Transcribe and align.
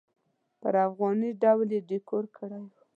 پر 0.61 0.73
افغاني 0.87 1.29
ډول 1.41 1.67
یې 1.75 1.81
ډیکور 1.89 2.23
کړی 2.37 2.59
و. 2.63 2.71